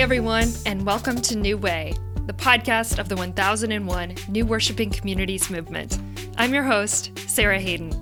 [0.00, 1.92] everyone, and welcome to New Way,
[2.24, 5.98] the podcast of the 1001 New Worshiping Communities Movement.
[6.38, 7.92] I'm your host, Sarah Hayden.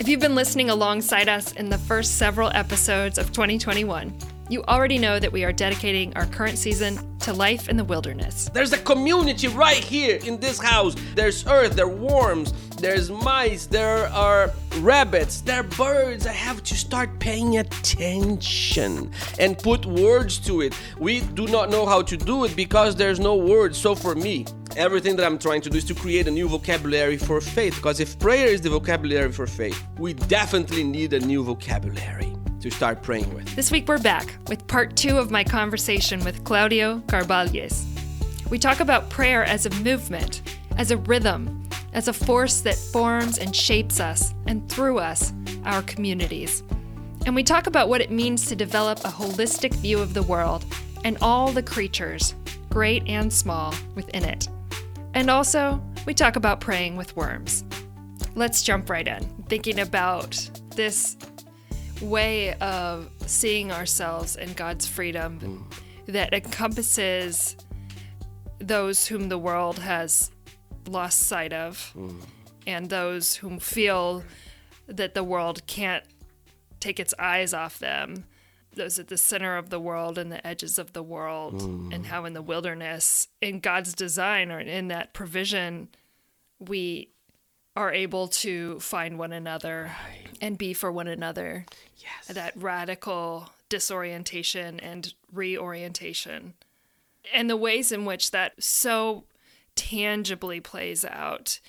[0.00, 4.12] If you've been listening alongside us in the first several episodes of 2021,
[4.48, 8.50] you already know that we are dedicating our current season to life in the wilderness.
[8.52, 10.96] There's a community right here in this house.
[11.14, 16.26] There's earth, there are worms, there's mice, there are rabbits, there are birds.
[16.26, 20.74] I have to start paying attention and put words to it.
[20.98, 23.76] We do not know how to do it because there's no words.
[23.76, 27.18] So for me, everything that I'm trying to do is to create a new vocabulary
[27.18, 27.76] for faith.
[27.76, 32.70] Because if prayer is the vocabulary for faith, we definitely need a new vocabulary to
[32.70, 33.54] start praying with.
[33.56, 37.84] This week we're back with part two of my conversation with Claudio Carvalhaes.
[38.50, 40.42] We talk about prayer as a movement,
[40.76, 41.59] as a rhythm,
[41.92, 45.32] as a force that forms and shapes us and through us,
[45.64, 46.62] our communities.
[47.26, 50.64] And we talk about what it means to develop a holistic view of the world
[51.04, 52.34] and all the creatures,
[52.70, 54.48] great and small, within it.
[55.14, 57.64] And also, we talk about praying with worms.
[58.34, 60.38] Let's jump right in, thinking about
[60.76, 61.16] this
[62.00, 66.12] way of seeing ourselves in God's freedom mm.
[66.12, 67.56] that encompasses
[68.58, 70.30] those whom the world has
[70.90, 72.20] lost sight of mm.
[72.66, 74.24] and those whom feel
[74.86, 76.04] that the world can't
[76.80, 78.24] take its eyes off them
[78.74, 81.92] those at the center of the world and the edges of the world mm.
[81.94, 85.88] and how in the wilderness in god's design or in that provision
[86.58, 87.10] we
[87.76, 90.28] are able to find one another right.
[90.40, 91.66] and be for one another.
[91.96, 92.26] Yes.
[92.36, 96.54] That radical disorientation and reorientation.
[97.32, 99.24] And the ways in which that so
[99.76, 101.60] tangibly plays out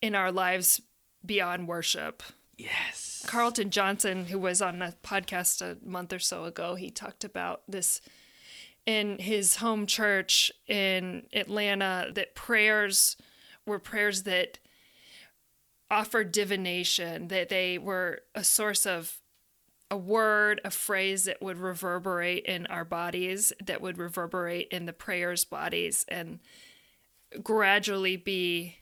[0.00, 0.80] in our lives
[1.24, 2.22] beyond worship.
[2.56, 3.24] Yes.
[3.26, 7.62] Carlton Johnson, who was on a podcast a month or so ago, he talked about
[7.68, 8.00] this
[8.84, 13.16] in his home church in Atlanta that prayers
[13.66, 14.58] were prayers that
[15.90, 19.20] offered divination, that they were a source of
[19.90, 24.92] a word, a phrase that would reverberate in our bodies, that would reverberate in the
[24.92, 26.40] prayers' bodies, and
[27.42, 28.76] gradually be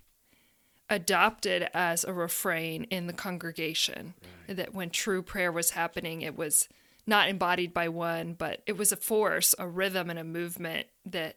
[0.88, 4.14] adopted as a refrain in the congregation.
[4.48, 4.56] Right.
[4.56, 6.68] That when true prayer was happening, it was
[7.06, 11.36] not embodied by one, but it was a force, a rhythm, and a movement that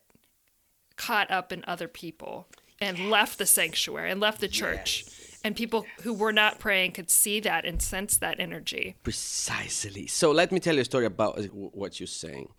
[0.95, 2.47] caught up in other people
[2.81, 3.09] and yes.
[3.09, 5.05] left the sanctuary and left the church.
[5.07, 8.95] Yes and people who were not praying could see that and sense that energy.
[9.03, 10.07] Precisely.
[10.07, 12.49] So let me tell you a story about uh, what you're saying.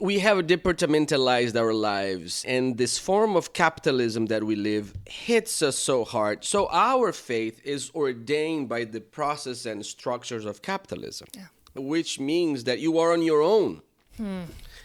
[0.00, 5.76] We have departmentalized our lives, and this form of capitalism that we live hits us
[5.78, 6.42] so hard.
[6.42, 11.48] So, our faith is ordained by the process and structures of capitalism, yeah.
[11.74, 13.82] which means that you are on your own.
[14.16, 14.44] Hmm.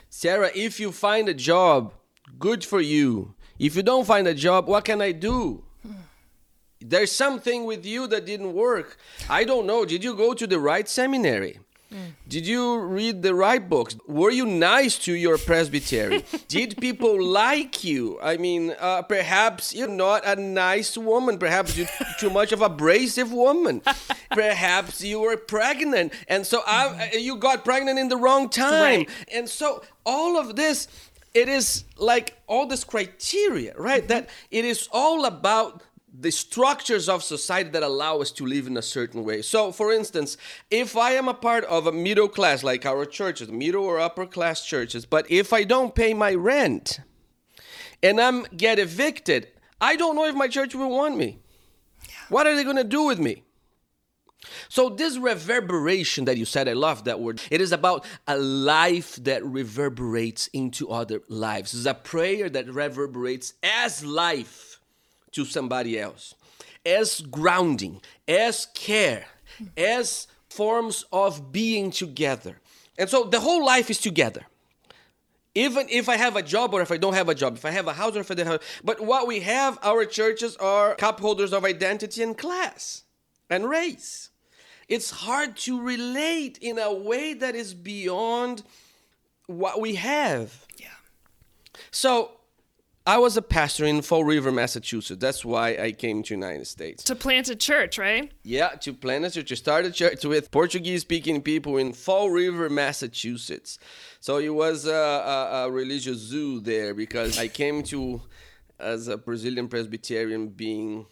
[0.09, 1.93] Sarah, if you find a job,
[2.37, 3.35] good for you.
[3.57, 5.63] If you don't find a job, what can I do?
[6.81, 8.97] there's something with you that didn't work.
[9.29, 9.85] I don't know.
[9.85, 11.59] Did you go to the right seminary?
[11.95, 12.11] Mm.
[12.27, 13.95] Did you read the right books?
[14.07, 16.25] Were you nice to your presbytery?
[16.47, 18.19] Did people like you?
[18.21, 21.37] I mean, uh, perhaps you're not a nice woman.
[21.37, 21.87] Perhaps you're
[22.19, 23.81] too much of a abrasive woman.
[24.31, 28.99] perhaps you were pregnant, and so I, uh, you got pregnant in the wrong time.
[28.99, 29.09] Right.
[29.33, 30.87] And so all of this,
[31.33, 34.01] it is like all this criteria, right?
[34.01, 34.07] Mm-hmm.
[34.07, 35.81] That it is all about
[36.19, 39.41] the structures of society that allow us to live in a certain way.
[39.41, 40.37] So, for instance,
[40.69, 44.25] if I am a part of a middle class, like our churches, middle or upper
[44.25, 46.99] class churches, but if I don't pay my rent
[48.01, 49.47] and I'm get evicted,
[49.81, 51.39] I don't know if my church will want me.
[52.29, 53.43] What are they going to do with me?
[54.69, 57.41] So, this reverberation that you said, I love that word.
[57.49, 61.73] It is about a life that reverberates into other lives.
[61.73, 64.74] It's a prayer that reverberates as life
[65.35, 66.33] to somebody else
[66.85, 69.25] as grounding, as care,
[69.75, 72.61] as forms of being together.
[72.97, 74.43] And so the whole life is together.
[75.55, 77.71] Even if I have a job or if I don't have a job, if I
[77.71, 80.95] have a house or if I don't have, but what we have, our churches are
[80.95, 83.03] cup holders of identity and class
[83.49, 84.29] and race.
[84.87, 88.63] It's hard to relate in a way that is beyond
[89.47, 90.65] what we have.
[90.77, 90.87] Yeah.
[91.89, 92.34] So
[93.07, 95.21] I was a pastor in Fall River, Massachusetts.
[95.21, 97.03] That's why I came to United States.
[97.03, 98.31] To plant a church, right?
[98.41, 102.67] Yeah, to plant a church, to start a church with Portuguese-speaking people in Fall River,
[102.67, 103.77] Massachusetts.
[104.19, 108.23] So it was a, a, a religious zoo there because I came to
[108.79, 111.05] as a Brazilian Presbyterian being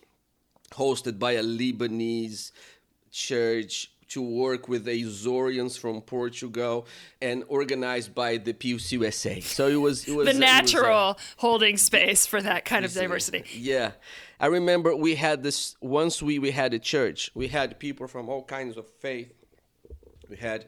[0.71, 2.51] hosted by a Lebanese
[3.11, 6.85] church to work with the Azoreans from Portugal
[7.21, 9.41] and organized by the PCUSA.
[9.43, 12.93] So it was it was the was, uh, natural holding space for that kind of
[12.93, 13.43] diversity.
[13.53, 13.91] yeah.
[14.39, 17.31] I remember we had this once we, we had a church.
[17.33, 19.33] We had people from all kinds of faith.
[20.29, 20.65] We had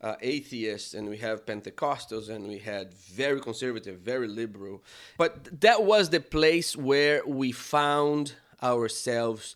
[0.00, 4.82] uh, atheists and we have Pentecostals and we had very conservative, very liberal.
[5.18, 9.54] But that was the place where we found ourselves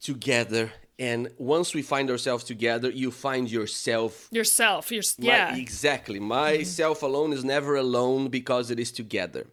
[0.00, 0.72] together.
[0.98, 5.56] And once we find ourselves together, you find yourself Yourself, your my- yeah.
[5.56, 6.18] exactly.
[6.18, 9.46] Myself alone is never alone because it is together.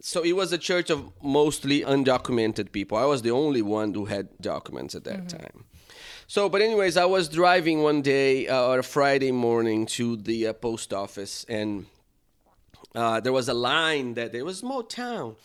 [0.00, 2.96] So it was a church of mostly undocumented people.
[2.96, 5.64] I was the only one who had documents at that time.
[6.26, 10.46] So, but anyways, I was driving one day uh, on a Friday morning to the
[10.46, 11.84] uh, post office, and
[12.94, 15.36] uh, there was a line that it was a small town,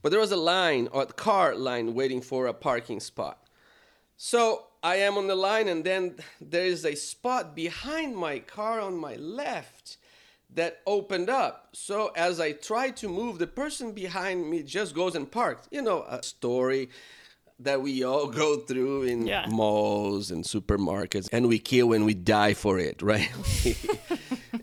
[0.00, 3.36] but there was a line or a car line waiting for a parking spot.
[4.16, 8.80] So I am on the line, and then there is a spot behind my car
[8.80, 9.98] on my left
[10.54, 11.68] that opened up.
[11.72, 15.68] So as I try to move, the person behind me just goes and parks.
[15.70, 16.88] You know, a story
[17.60, 19.46] that we all go through in Yeah.
[19.48, 23.30] malls and supermarkets, and we kill and we die for it, right?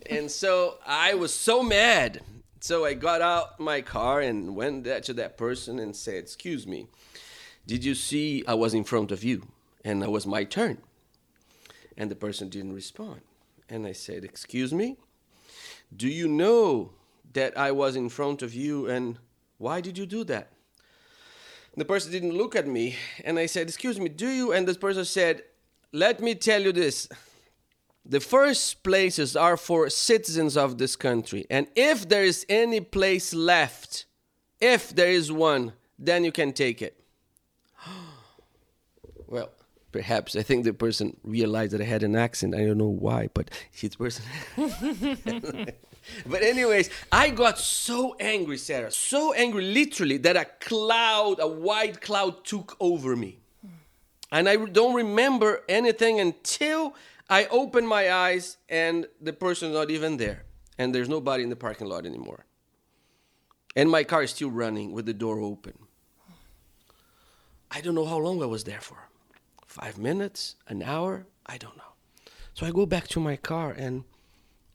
[0.10, 2.22] and so I was so mad.
[2.60, 6.88] So I got out my car and went to that person and said, Excuse me,
[7.68, 9.44] did you see I was in front of you
[9.88, 10.78] and it was my turn?
[11.98, 13.22] And the person didn't respond.
[13.70, 14.98] And I said, Excuse me,
[15.96, 16.92] do you know
[17.34, 19.18] that I was in front of you and
[19.58, 20.52] why did you do that?
[21.76, 24.52] The person didn't look at me and I said, Excuse me, do you?
[24.52, 25.44] And this person said,
[25.92, 27.08] Let me tell you this.
[28.06, 31.46] The first places are for citizens of this country.
[31.50, 34.06] And if there is any place left,
[34.62, 36.98] if there is one, then you can take it.
[39.28, 39.50] well,
[39.92, 42.56] perhaps I think the person realized that I had an accent.
[42.56, 44.26] I don't know why, but his person.
[46.26, 52.02] but anyways, I got so angry, Sarah, so angry, literally, that a cloud, a white
[52.02, 53.40] cloud, took over me.
[54.32, 56.94] And I don't remember anything until
[57.30, 60.44] I opened my eyes and the person's not even there.
[60.78, 62.46] And there's nobody in the parking lot anymore.
[63.76, 65.78] And my car is still running with the door open.
[67.72, 69.07] I don't know how long I was there for.
[69.80, 71.94] Five minutes, an hour, I don't know.
[72.56, 74.06] So I go back to my car and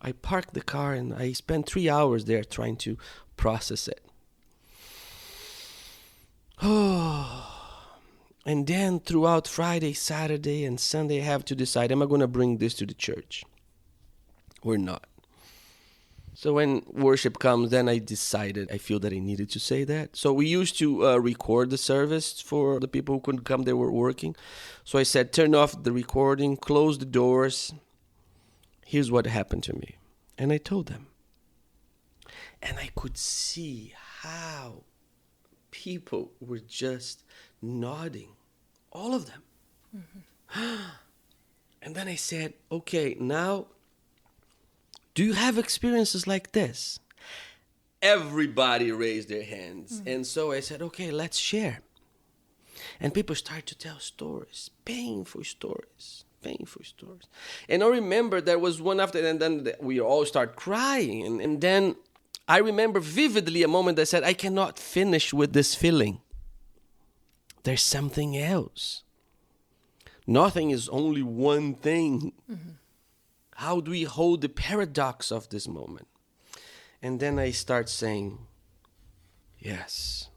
[0.01, 2.97] I park the car and I spend three hours there trying to
[3.37, 4.05] process it.
[6.63, 7.49] Oh.
[8.45, 12.27] And then throughout Friday, Saturday, and Sunday, I have to decide am I going to
[12.27, 13.45] bring this to the church
[14.63, 15.07] or not?
[16.43, 20.17] So when worship comes, then I decided I feel that I needed to say that.
[20.17, 23.73] So we used to uh, record the service for the people who couldn't come, they
[23.73, 24.35] were working.
[24.83, 27.73] So I said, turn off the recording, close the doors.
[28.85, 29.99] Here's what happened to me.
[30.37, 31.07] And I told them.
[32.61, 34.83] And I could see how
[35.71, 37.23] people were just
[37.63, 38.31] nodding,
[38.91, 39.43] all of them.
[41.83, 43.69] and then I said, okay, now,
[45.15, 46.99] do you have experiences like this?
[48.01, 50.01] Everybody raised their hands.
[50.01, 50.15] Mm.
[50.15, 51.81] And so I said, okay, let's share.
[53.01, 57.29] And people start to tell stories, painful stories, painful stories.
[57.69, 61.25] And I remember there was one after, and then we all start crying.
[61.25, 61.97] And, and then
[62.49, 66.21] I remember vividly a moment I said, I cannot finish with this feeling.
[67.63, 69.05] There's something else.
[70.27, 72.33] Nothing is only one thing.
[72.51, 72.71] Mm-hmm.
[73.57, 76.09] How do we hold the paradox of this moment?
[77.03, 78.39] And then I start saying,
[79.59, 80.29] Yes.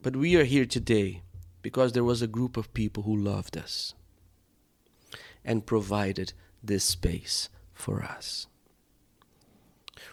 [0.00, 1.22] But we are here today
[1.62, 3.94] because there was a group of people who loved us
[5.44, 6.32] and provided
[6.62, 8.46] this space for us.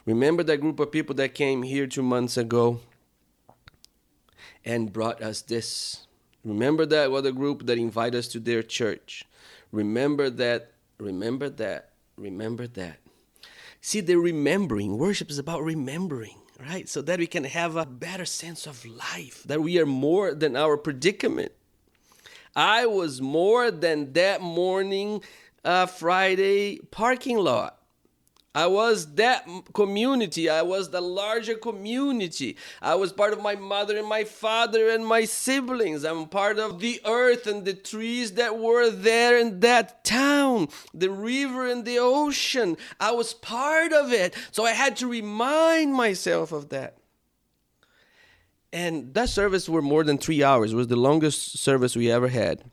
[0.05, 2.81] Remember that group of people that came here two months ago
[4.65, 6.07] and brought us this?
[6.43, 9.25] Remember that other group that invited us to their church?
[9.71, 12.99] Remember that, remember that, remember that.
[13.81, 16.89] See, the remembering, worship is about remembering, right?
[16.89, 20.55] So that we can have a better sense of life, that we are more than
[20.55, 21.51] our predicament.
[22.55, 25.21] I was more than that morning,
[25.63, 27.78] uh, Friday parking lot.
[28.55, 30.49] I was that community.
[30.49, 32.57] I was the larger community.
[32.81, 36.03] I was part of my mother and my father and my siblings.
[36.03, 41.11] I'm part of the earth and the trees that were there in that town, the
[41.11, 42.75] river and the ocean.
[42.99, 44.35] I was part of it.
[44.51, 46.97] So I had to remind myself of that.
[48.73, 50.73] And that service were more than three hours.
[50.73, 52.63] It was the longest service we ever had.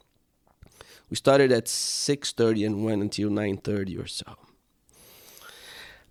[1.10, 4.45] We started at 6:30 and went until 9:30 or so.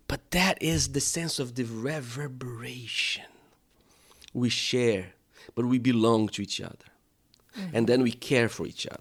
[0.08, 3.24] But that is the sense of the reverberation.
[4.32, 5.06] We share,
[5.54, 6.76] but we belong to each other.
[7.72, 9.00] And then we care for each other.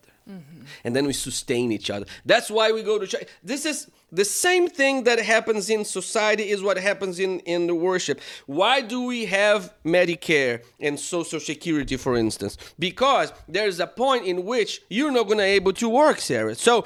[0.84, 2.06] And then we sustain each other.
[2.26, 3.26] That's why we go to church.
[3.44, 7.76] This is the same thing that happens in society is what happens in, in the
[7.76, 8.20] worship.
[8.48, 12.58] Why do we have Medicare and Social Security, for instance?
[12.80, 16.56] Because there's a point in which you're not going to able to work, Sarah.
[16.56, 16.86] So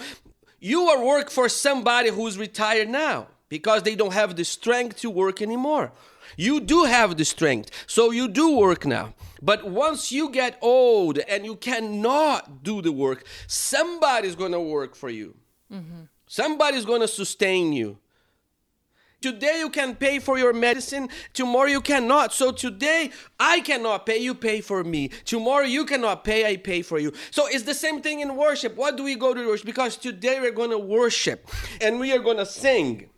[0.60, 5.10] you are work for somebody who's retired now because they don't have the strength to
[5.10, 5.92] work anymore.
[6.38, 9.14] You do have the strength, so you do work now.
[9.42, 14.96] But once you get old and you cannot do the work, somebody's going to work
[14.96, 15.36] for you.
[15.74, 16.04] Mm-hmm.
[16.28, 17.98] Somebody's going to sustain you.
[19.22, 22.32] Today you can pay for your medicine, tomorrow you cannot.
[22.32, 25.10] So today I cannot pay, you pay for me.
[25.26, 27.12] Tomorrow you cannot pay, I pay for you.
[27.30, 28.78] So it's the same thing in worship.
[28.78, 29.66] What do we go to worship?
[29.66, 31.50] Because today we're going to worship
[31.82, 33.10] and we are going to sing.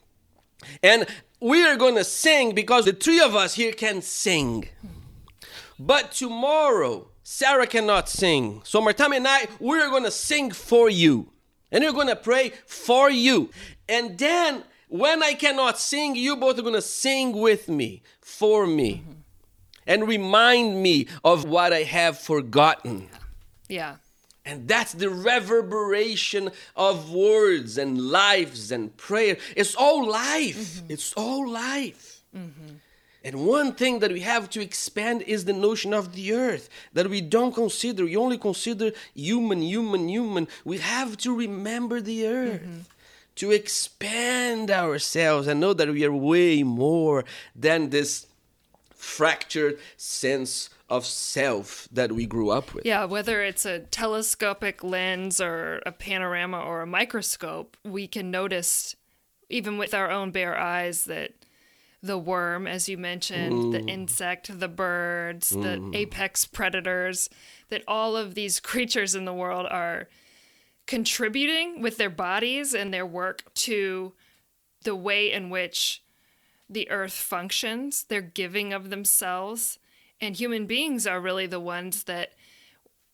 [0.83, 1.05] And
[1.39, 4.69] we are going to sing because the three of us here can sing.
[5.79, 8.61] But tomorrow, Sarah cannot sing.
[8.63, 11.31] So Marthame and I, we're going to sing for you.
[11.71, 13.49] And we're going to pray for you.
[13.87, 18.67] And then when I cannot sing, you both are going to sing with me, for
[18.67, 18.95] me.
[18.95, 19.11] Mm-hmm.
[19.87, 23.09] And remind me of what I have forgotten.
[23.67, 23.95] Yeah.
[24.45, 29.37] And that's the reverberation of words and lives and prayer.
[29.55, 30.57] It's all life.
[30.57, 30.91] Mm-hmm.
[30.91, 32.23] It's all life.
[32.35, 32.75] Mm-hmm.
[33.23, 37.07] And one thing that we have to expand is the notion of the earth that
[37.07, 38.05] we don't consider.
[38.05, 40.47] We only consider human, human, human.
[40.65, 42.61] We have to remember the earth.
[42.61, 42.79] Mm-hmm.
[43.35, 47.23] To expand ourselves and know that we are way more
[47.55, 48.27] than this
[48.93, 52.85] fractured sense of self that we grew up with.
[52.85, 58.97] Yeah, whether it's a telescopic lens or a panorama or a microscope, we can notice,
[59.49, 61.31] even with our own bare eyes, that
[62.03, 65.95] the worm, as you mentioned, the insect, the birds, the mm.
[65.95, 67.29] apex predators,
[67.69, 70.09] that all of these creatures in the world are
[70.87, 74.11] contributing with their bodies and their work to
[74.83, 76.03] the way in which
[76.69, 78.03] the earth functions.
[78.03, 79.79] They're giving of themselves.
[80.21, 82.33] And human beings are really the ones that,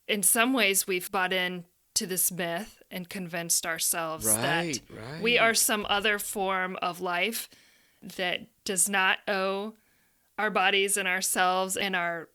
[0.07, 1.63] in some ways, we've bought in
[1.95, 4.79] to this myth and convinced ourselves Right, that
[5.13, 5.21] right.
[5.21, 7.49] we are some other form of life
[8.17, 9.73] that does not owe
[10.37, 12.29] our bodies and ourselves and our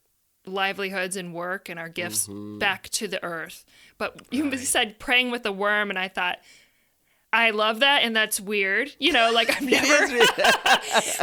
[0.45, 2.59] livelihoods and work and our gifts Mm-hmm.
[2.59, 3.65] back to the earth.
[3.99, 6.39] But you said praying with a worm, and I thought,
[7.33, 8.91] I love that, and that's weird.
[8.99, 10.25] You know, like I've never.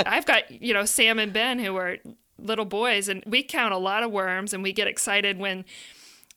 [0.09, 1.97] I've got you know Sam and Ben who are
[2.43, 5.65] little boys, and we count a lot of worms, and we get excited when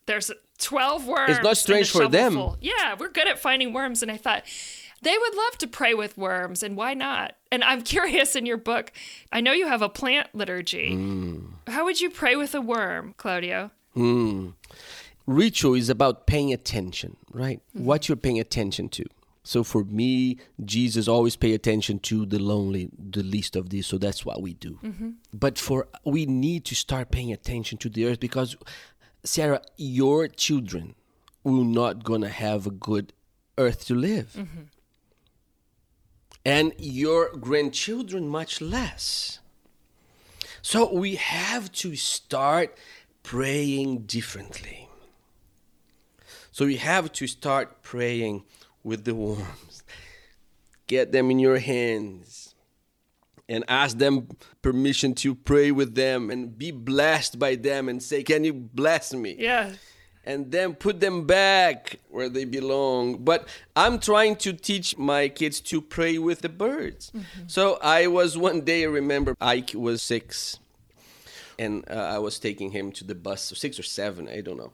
[0.06, 1.36] there's twelve worms.
[1.36, 2.34] It's not strange for them.
[2.34, 2.58] shovelful.
[2.60, 4.44] Yeah, we're good at finding worms, and I thought
[5.02, 7.36] they would love to pray with worms, and why not?
[7.50, 8.92] And I'm curious in your book,
[9.30, 10.90] I know you have a plant liturgy.
[10.92, 11.46] Mm.
[11.68, 13.70] How would you pray with a worm, Claudio?
[15.26, 17.60] ritual is about paying attention, right?
[17.72, 19.04] What you're paying attention to.
[19.44, 23.86] So for me, Jesus always pay attention to the lonely, the least of these.
[23.86, 24.78] So that's what we do.
[24.82, 25.10] Mm-hmm.
[25.32, 28.56] But for we need to start paying attention to the earth because,
[29.24, 30.94] Sarah, your children
[31.42, 33.12] will not gonna have a good
[33.58, 34.62] earth to live, mm-hmm.
[36.44, 39.40] and your grandchildren much less.
[40.62, 42.78] So we have to start
[43.24, 44.88] praying differently.
[46.52, 48.44] So we have to start praying
[48.84, 49.82] with the worms.
[50.86, 52.54] Get them in your hands
[53.48, 54.28] and ask them
[54.62, 59.12] permission to pray with them and be blessed by them and say, Can you bless
[59.12, 59.36] me?
[59.38, 59.72] Yeah.
[60.24, 63.16] and then put them back where they belong.
[63.24, 67.10] But I'm trying to teach my kids to pray with the birds.
[67.46, 70.58] So I was one day, I remember Ike was six,
[71.58, 74.72] and uh, I was taking him to the bus, six or seven, I don't know.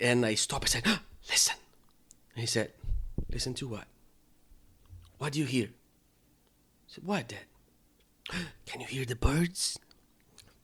[0.00, 0.64] And I stopped.
[0.66, 1.56] I said, "Ah, "Listen."
[2.36, 2.70] He said,
[3.30, 3.86] "Listen to what?
[5.18, 7.46] What do you hear?" I said, "What, Dad?
[8.66, 9.78] Can you hear the birds?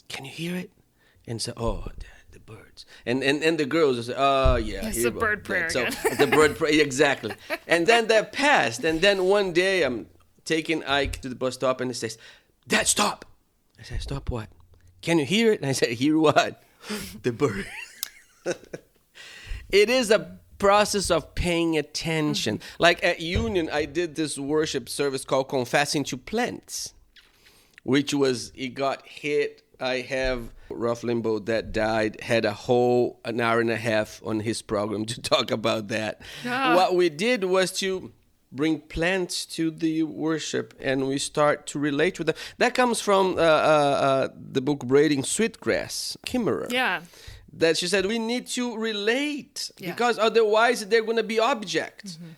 [0.08, 0.70] Can you hear it?"
[1.26, 4.86] And so, "Oh, Dad, the birds." And and and the girls will say, "Oh, yeah."
[4.86, 7.34] It's the bird Dad." prayer So the bird prayer, exactly.
[7.66, 8.84] And then that passed.
[8.84, 10.06] And then one day I'm
[10.44, 12.18] taking Ike to the bus stop, and he says,
[12.66, 13.24] "Dad, stop."
[13.78, 14.48] I said, "Stop what?
[15.02, 16.62] Can you hear it?" And I said, "Hear what?
[17.22, 17.66] the bird."
[18.44, 22.60] it is a process of paying attention.
[22.78, 26.94] Like at Union, I did this worship service called Confessing to Plants,
[27.82, 33.40] which was it got hit I have Rush Limbaugh that died had a whole an
[33.40, 36.20] hour and a half on his program to talk about that.
[36.46, 36.76] Ah.
[36.76, 38.12] What we did was to
[38.52, 42.36] bring plants to the worship and we start to relate with them.
[42.58, 46.70] That comes from uh, uh, uh, the book Braiding Sweetgrass, Kimmerer.
[46.70, 47.02] Yeah.
[47.52, 49.90] That she said we need to relate Yeah.
[49.90, 52.14] because otherwise they're going to be objects.
[52.16, 52.32] Mm-hmm.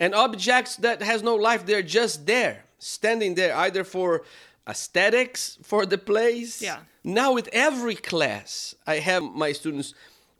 [0.00, 4.22] And objects that has no life, they're just there, standing there either for
[4.68, 6.60] aesthetics for the place.
[6.62, 6.80] Yeah.
[7.04, 9.94] Now with every class, I have my students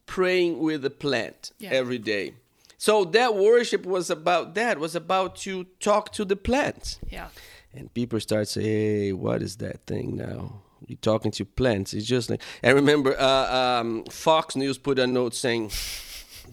[0.07, 1.71] praying with a plant Yeah.
[1.71, 2.35] every day.
[2.78, 6.99] So that worship was about that, was about to talk to the plants.
[7.11, 7.28] Yeah.
[7.73, 10.62] And people start saying, "Hey, what is that thing now?
[10.86, 15.06] You're talking to plants." It's just like I remember uh, um, Fox News put a
[15.06, 15.70] note saying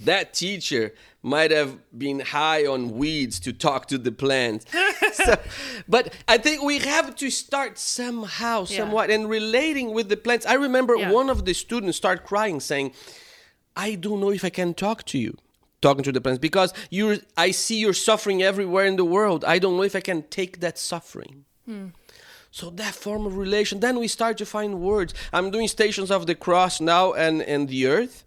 [0.06, 4.66] that teacher might have been high on weeds to talk to the plants.
[5.14, 5.40] So-
[5.88, 8.78] but I think we have to start somehow, Yeah.
[8.78, 10.46] somewhat, and relating with the plants.
[10.46, 11.12] I remember Yeah.
[11.12, 12.94] one of the students start crying, saying,
[13.76, 15.34] "I don't know if I can talk to you."
[15.82, 19.44] Talking to the plants because you, I see your suffering everywhere in the world.
[19.46, 21.46] I don't know if I can take that suffering.
[22.52, 25.14] So that form of relation, then we start to find words.
[25.32, 28.24] I'm doing Stations of the Cross now and, and the Earth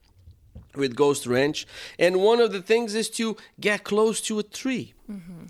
[0.75, 1.67] with Ghost Ranch.
[1.99, 5.47] And one of the things is to get close to a tree mm-hmm.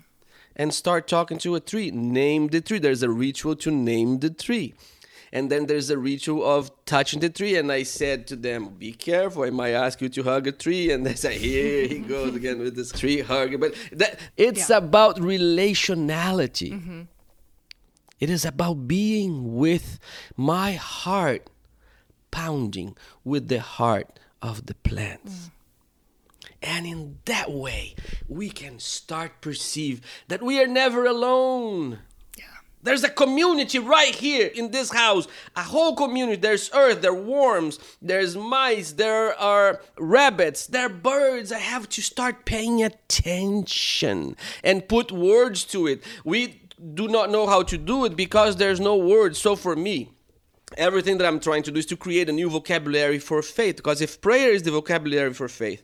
[0.55, 1.91] and start talking to a tree.
[1.91, 2.79] Name the tree.
[2.79, 4.73] There's a ritual to name the tree.
[5.31, 7.55] And then there's a ritual of touching the tree.
[7.57, 10.91] And I said to them, Be careful, I might ask you to hug a tree.
[10.91, 13.59] And they say, Here he goes again with this tree hug.
[13.59, 14.77] But that, it's Yeah.
[14.77, 16.73] about relationality.
[16.73, 17.01] Mm-hmm.
[18.23, 19.99] It is about being with
[20.37, 21.49] my heart
[22.31, 25.49] pounding with the heart of the plants.
[26.61, 27.95] And in that way,
[28.29, 29.99] we can start perceive
[30.29, 31.99] that we are never alone.
[32.37, 32.45] Yeah.
[32.81, 35.27] There's a community right here in this house.
[35.57, 36.37] A whole community.
[36.37, 41.51] There's earth, there are worms, there's mice, there are rabbits, there are birds.
[41.51, 46.01] I have to start paying attention and put words to it.
[46.23, 46.61] We
[46.93, 49.35] do not know how to do it because there's no word.
[49.35, 50.09] So for me,
[50.77, 53.77] everything that I'm trying to do is to create a new vocabulary for faith.
[53.77, 55.83] Because if prayer is the vocabulary for faith,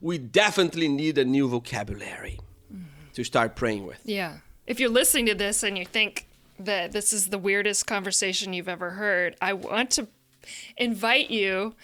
[0.00, 2.38] we definitely need a new vocabulary
[3.14, 4.00] to start praying with.
[4.04, 4.38] Yeah.
[4.66, 6.26] If you're listening to this and you think
[6.58, 10.08] that this is the weirdest conversation you've ever heard, I want to
[10.76, 11.74] invite you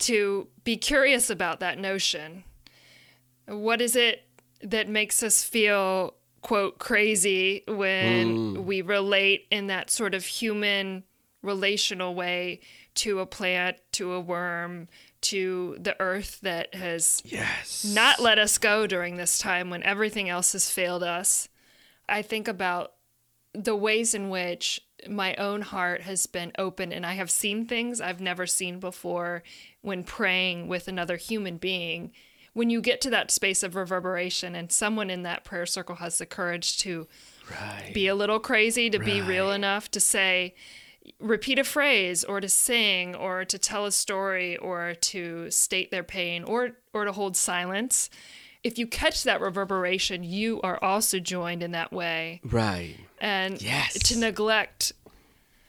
[0.00, 2.44] to be curious about that notion.
[3.46, 4.24] What is it
[4.62, 8.64] that makes us feel, quote, crazy when mm.
[8.64, 11.02] we relate in that sort of human
[11.42, 12.60] relational way
[12.94, 14.86] to a plant, to a worm,
[15.22, 17.84] to the earth that has Yes.
[17.84, 21.48] not let us go during this time when everything else has failed us.
[22.08, 22.92] I think about
[23.54, 28.02] the ways in which my own heart has been open and I have seen things
[28.02, 29.42] I've never seen before
[29.80, 32.12] when praying with another human being.
[32.54, 36.18] When you get to that space of reverberation and someone in that prayer circle has
[36.18, 37.06] the courage to
[37.50, 37.90] Right.
[37.92, 40.54] be a little crazy, to be real enough to say,
[41.18, 46.02] repeat a phrase or to sing or to tell a story or to state their
[46.04, 48.08] pain or or to hold silence
[48.62, 52.96] if you catch that reverberation you are also joined in that way Right.
[53.20, 53.98] and Yes.
[54.08, 54.92] to neglect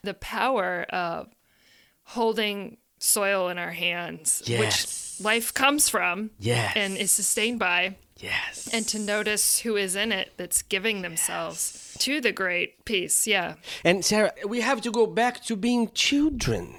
[0.02, 1.28] the power of
[2.04, 4.60] holding soil in our hands Yes.
[5.18, 6.72] which life comes from Yes.
[6.76, 8.68] and is sustained by Yes.
[8.72, 13.54] and to notice who is in it that's giving themselves to the great peace yeah
[13.84, 16.74] And Sarah, we have to go back to being children.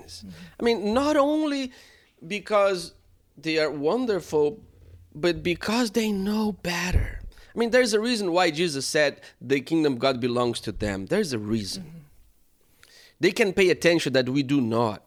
[0.60, 1.72] I mean, not only
[2.28, 2.94] because
[3.38, 4.60] they are wonderful,
[5.14, 7.20] but because they know better.
[7.56, 11.08] I mean, there's a reason why Jesus said the kingdom of God belongs to them.
[11.08, 11.84] There's a reason.
[11.84, 12.90] Mm-hmm.
[13.20, 15.07] They can pay attention that we do not.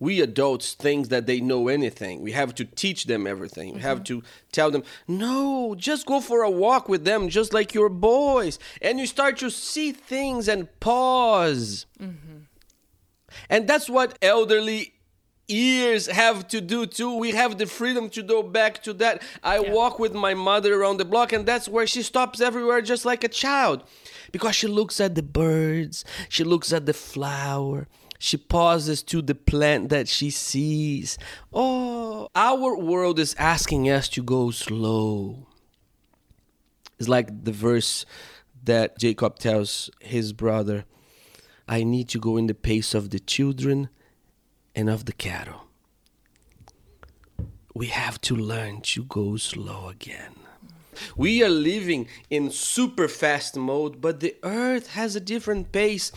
[0.00, 2.20] We adults think that they know anything.
[2.20, 3.74] We have to teach them everything.
[3.74, 4.22] We have to
[4.52, 8.58] tell them, no, just go for a walk with them, just like your boys.
[8.82, 11.86] And you start to see things and pause.
[13.50, 14.92] And that's what elderly
[15.48, 17.16] ears have to do too.
[17.16, 19.22] We have the freedom to go back to that.
[19.42, 19.72] I Yeah.
[19.72, 23.24] walk with my mother around the block, and that's where she stops everywhere just like
[23.24, 23.82] a child.
[24.32, 29.34] Because she looks at the birds, she looks at the flower, she pauses to the
[29.34, 31.18] plant that she sees.
[31.52, 35.46] Oh, our world is asking us to go slow.
[36.98, 38.06] It's like the verse
[38.64, 40.84] that Jacob tells his brother
[41.66, 43.88] I need to go in the pace of the children
[44.74, 45.62] and of the cattle.
[47.74, 50.36] We have to learn to go slow again.
[51.16, 56.12] We are living in super fast mode, but the earth has a different pace.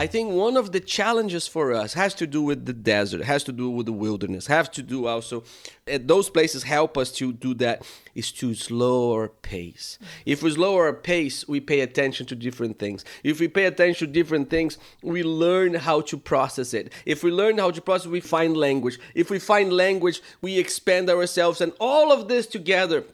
[0.00, 3.44] I think one of the challenges for us has to do with the desert, has
[3.44, 5.44] to do with the wilderness, has to do also,
[5.86, 7.82] at those places help us to do that,
[8.14, 9.98] is to slow our pace.
[10.24, 13.04] If we slow our pace, we pay attention to different things.
[13.22, 16.94] If we pay attention to different things, we learn how to process it.
[17.04, 18.98] If we learn how to process, we find language.
[19.14, 23.04] If we find language, we expand ourselves, and all of this together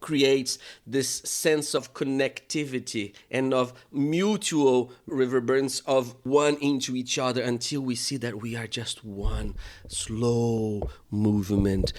[0.00, 7.80] creates this sense of connectivity and of mutual reverberance of one into each other until
[7.80, 9.54] we see that we are just one
[9.88, 11.92] slow movement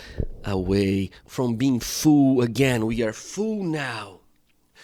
[0.46, 2.86] away from being full again.
[2.86, 4.20] We are full now.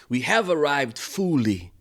[0.08, 1.72] We have arrived fully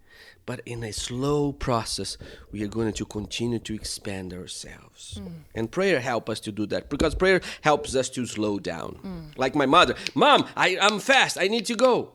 [0.45, 2.17] but in a slow process
[2.51, 5.19] we are going to continue to expand ourselves.
[5.21, 5.31] Mm.
[5.55, 8.99] and prayer help us to do that because prayer helps us to slow down.
[9.03, 9.37] Mm.
[9.37, 12.11] like my mother mom I, i'm fast i need to go.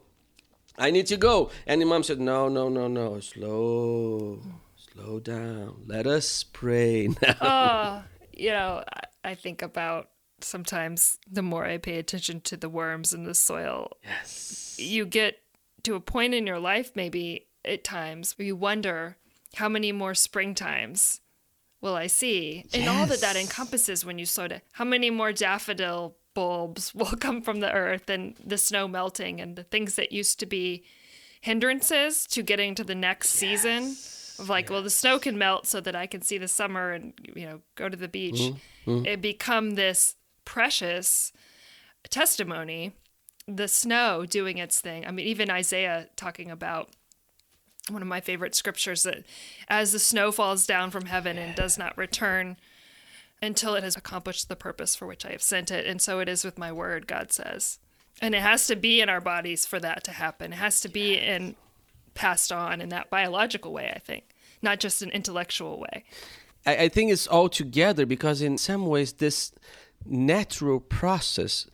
[0.79, 1.51] I need to go.
[1.67, 4.41] And the mom said no no no no slow
[4.77, 5.83] slow down.
[5.87, 7.37] Let us pray now.
[7.41, 8.83] Oh you know
[9.23, 10.09] i think about
[10.41, 13.91] sometimes the more i pay attention to the worms in the soil.
[14.03, 14.77] Yes.
[14.79, 15.37] You get
[15.83, 19.17] to a point in your life maybe at times where you wonder
[19.57, 21.21] how many more springtimes
[21.81, 22.65] will I see?
[22.65, 22.75] Yes.
[22.75, 27.07] And all that that encompasses when you sort of how many more daffodil bulbs will
[27.07, 30.85] come from the earth and the snow melting and the things that used to be
[31.41, 33.63] hindrances to getting to the next yes.
[33.63, 33.97] season
[34.39, 34.71] of like yes.
[34.71, 37.61] well the snow can melt so that I can see the summer and you know
[37.75, 38.53] go to the beach.
[38.87, 39.07] Mm-hmm.
[39.07, 41.33] It become this precious
[42.09, 42.93] testimony
[43.47, 45.07] the snow doing its thing.
[45.07, 46.91] I mean even Isaiah talking about
[47.91, 49.25] one of my favorite scriptures that
[49.69, 52.57] as the snow falls down from heaven and does not return
[53.43, 55.87] until it has accomplished the purpose for which I have sent it.
[55.87, 57.79] And so it is with my word, God says.
[58.21, 60.53] And it has to be in our bodies for that to happen.
[60.53, 61.57] It has to be in
[62.15, 64.25] passed on in that biological way, I think,
[64.61, 66.05] not just an intellectual way.
[66.67, 69.53] I, I think it's all together because in some ways this
[70.05, 71.67] natural process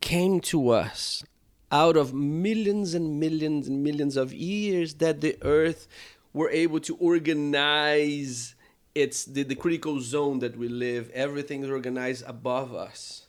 [0.00, 1.24] came to us
[1.70, 5.88] out of millions and millions and millions of years that the earth
[6.32, 8.54] were able to organize
[8.94, 13.26] its the, the critical zone that we live everything is organized above us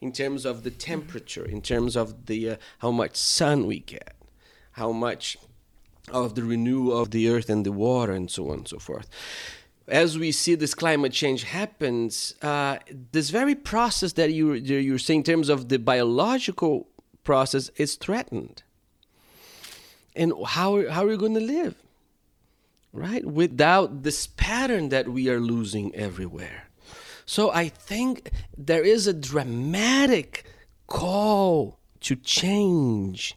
[0.00, 4.14] in terms of the temperature in terms of the uh, how much sun we get
[4.72, 5.36] how much
[6.10, 9.08] of the renewal of the earth and the water and so on and so forth.
[9.86, 12.78] As we see this climate change happens, uh,
[13.12, 16.88] this very process that you you're saying in terms of the biological
[17.24, 18.62] process is threatened.
[20.14, 21.76] And how, how are you going to live?
[22.92, 23.24] Right?
[23.24, 26.64] Without this pattern that we are losing everywhere.
[27.26, 30.44] So I think there is a dramatic
[30.86, 33.36] call to change.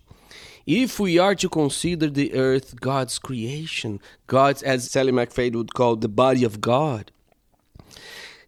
[0.66, 5.98] If we are to consider the earth God's creation, God's, as Sallie McFague would call,
[5.98, 7.12] the body of God,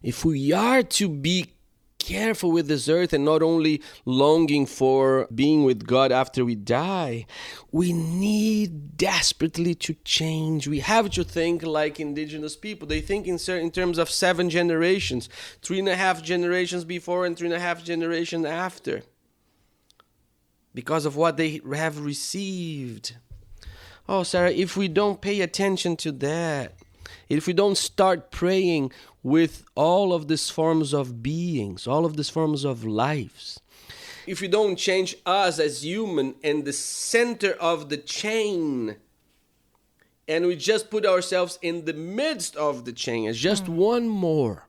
[0.02, 1.53] if we are to be
[2.04, 7.24] careful with this earth and not only longing for being with God after we die,
[7.72, 10.68] we need desperately to change.
[10.68, 12.86] We have to think like indigenous people.
[12.86, 15.30] They think in, certain, in terms of seven generations,
[15.62, 19.02] three and a half generations before and three and a half generations after,
[20.74, 23.16] because of what they have received.
[24.06, 26.74] Oh, Sarah, if we don't pay attention to that,
[27.38, 28.92] if we don't start praying
[29.22, 33.60] with all of these forms of beings, all of these forms of lives,
[34.26, 38.96] if we don't change us as human and the center of the chain,
[40.26, 43.74] and we just put ourselves in the midst of the chain as just mm.
[43.74, 44.66] one more,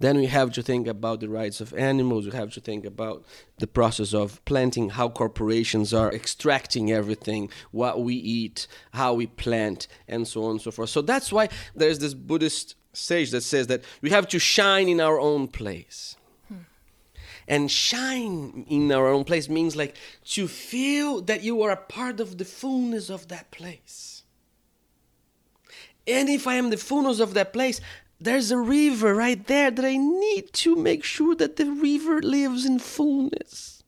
[0.00, 2.24] then we have to think about the rights of animals.
[2.24, 3.24] We have to think about
[3.58, 9.86] the process of planting, how corporations are extracting everything, what we eat, how we plant,
[10.08, 10.88] and so on and so forth.
[10.88, 15.00] So that's why there's this Buddhist sage that says that we have to shine in
[15.00, 16.16] our own place.
[16.48, 16.62] Hmm.
[17.46, 19.96] And shine in our own place means like
[20.30, 24.22] to feel that you are a part of the fullness of that place.
[26.06, 27.82] And if I am the fullness of that place,
[28.20, 32.66] there's a river right there that I need to make sure that the river lives
[32.66, 33.82] in fullness.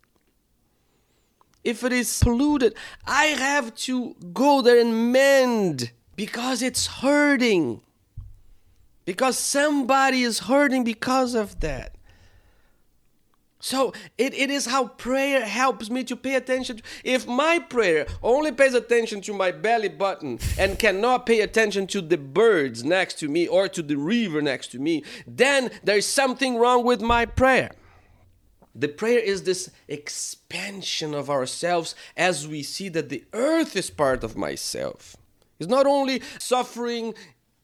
[1.62, 2.74] If it is polluted,
[3.06, 7.82] I have to go there and mend because it's hurting.
[9.04, 11.96] Because somebody is hurting because of that.
[13.62, 16.80] So it, it is how prayer helps me to pay attention.
[17.04, 22.00] If my prayer only pays attention to my belly button and cannot pay attention to
[22.00, 26.06] the birds next to me or to the river next to me, then there is
[26.06, 27.70] something wrong with my prayer.
[28.74, 34.24] The prayer is this expansion of ourselves as we see that the earth is part
[34.24, 35.14] of myself.
[35.60, 37.14] It's not only suffering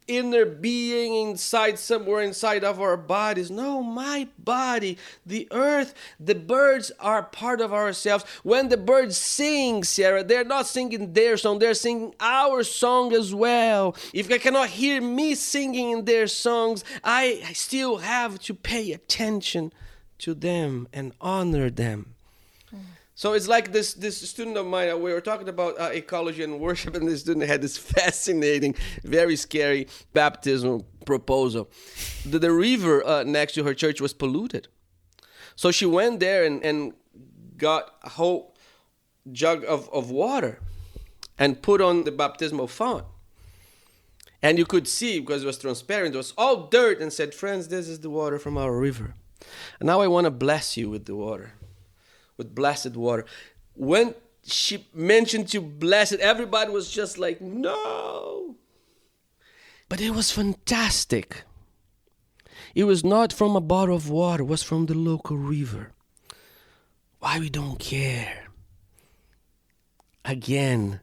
[0.09, 3.51] inner being inside somewhere inside of our bodies.
[3.51, 8.25] No, my body, the earth, the birds are part of ourselves.
[8.43, 13.35] When the birds sing, Sarah, they're not singing their song, they're singing our song as
[13.35, 13.95] well.
[14.13, 19.73] If I cannot hear me singing in their songs, I still have to pay attention
[20.19, 22.15] to them and honor them.
[23.19, 25.03] So it's like this this student of mine.
[25.03, 29.35] We were talking about uh, ecology and worship, and this student had this fascinating, very
[29.35, 31.69] scary baptismal proposal.
[32.25, 34.69] The, the river uh, next to her church was polluted,
[35.57, 36.93] so she went there and, and
[37.57, 38.55] got a whole
[39.33, 40.61] jug of, of water
[41.41, 43.05] and put on the baptismal font.
[44.41, 47.67] And you could see because it was transparent, it was all dirt, and said, Friends,
[47.67, 49.17] this is the water from our river.
[49.81, 51.55] And now I want to bless you with the water
[52.39, 53.27] with blessed water.
[53.75, 58.57] When she mentioned to bless it, everybody was just like, no.
[59.91, 61.45] But it was fantastic.
[62.75, 65.93] It was not from a bottle of water, it was from the local river.
[67.19, 68.45] Why we don't care?
[70.25, 71.01] Again,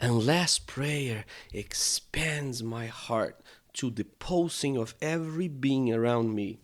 [0.00, 3.40] unless prayer expands my heart
[3.74, 6.58] to the pulsing of every being around me,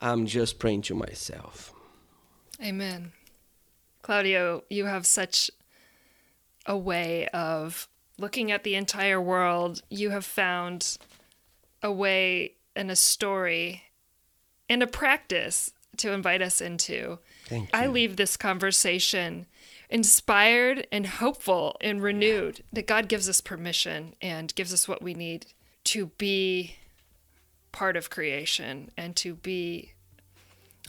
[0.00, 1.72] I'm just praying to myself.
[2.62, 3.12] Amen.
[4.02, 5.50] Claudio, you have such
[6.64, 7.88] a way of
[8.18, 9.82] looking at the entire world.
[9.90, 10.98] You have found
[11.82, 13.84] a way and a story
[14.68, 17.18] and a practice to invite us into.
[17.46, 17.68] Thank you.
[17.72, 19.46] I leave this conversation
[19.88, 25.14] inspired and hopeful and renewed that God gives us permission and gives us what we
[25.14, 25.46] need
[25.84, 26.76] to be
[27.70, 29.92] part of creation and to be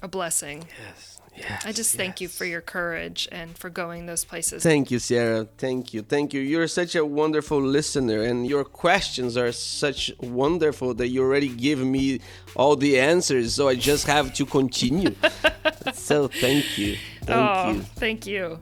[0.02, 0.66] a blessing.
[0.88, 1.22] Yes.
[1.38, 1.96] Yes, I just yes.
[1.96, 4.64] thank you for your courage and for going those places.
[4.64, 5.48] Thank you, Sierra.
[5.58, 6.02] Thank you.
[6.02, 6.42] Thank you.
[6.42, 11.80] You're such a wonderful listener, and your questions are such wonderful that you already give
[11.80, 12.22] me
[12.56, 13.54] all the answers.
[13.54, 15.16] So I just have to continue.
[15.94, 16.98] so thank you.
[17.24, 17.82] Thank oh, you.
[17.82, 18.60] Thank you.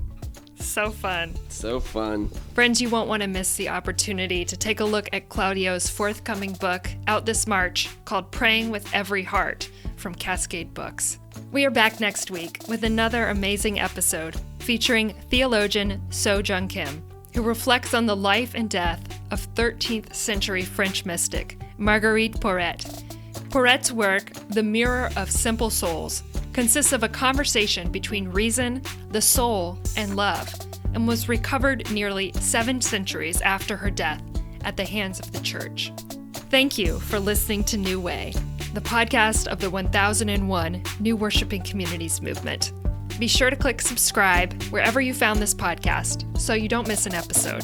[0.60, 1.36] So fun.
[1.50, 2.30] So fun.
[2.54, 6.54] Friends, you won't want to miss the opportunity to take a look at Claudio's forthcoming
[6.54, 11.20] book out this March called Praying with Every Heart from Cascade Books.
[11.52, 17.04] We are back next week with another amazing episode featuring theologian So Jung Kim,
[17.34, 23.04] who reflects on the life and death of 13th century French mystic Marguerite Porete.
[23.50, 29.78] Porete's work, The Mirror of Simple Souls, consists of a conversation between reason, the soul,
[29.98, 30.54] and love,
[30.94, 34.22] and was recovered nearly seven centuries after her death
[34.64, 35.92] at the hands of the Church.
[36.50, 38.34] Thank you for listening to New Way
[38.76, 42.74] the podcast of the 1001 New Worshiping Communities movement.
[43.18, 47.14] Be sure to click subscribe wherever you found this podcast so you don't miss an
[47.14, 47.64] episode.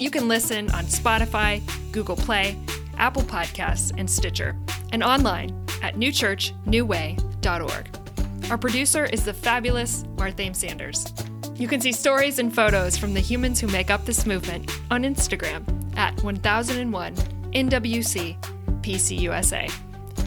[0.00, 2.58] You can listen on Spotify, Google Play,
[2.96, 4.56] Apple Podcasts, and Stitcher,
[4.92, 8.50] and online at newchurchnewway.org.
[8.50, 11.06] Our producer is the fabulous Marthame Sanders.
[11.54, 15.04] You can see stories and photos from the humans who make up this movement on
[15.04, 15.62] Instagram
[15.96, 18.36] at 1001 NWC
[18.82, 19.87] PCUSA.